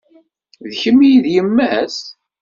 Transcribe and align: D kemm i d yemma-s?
D 0.69 0.71
kemm 0.81 0.99
i 1.11 1.13
d 1.23 1.25
yemma-s? 1.33 1.97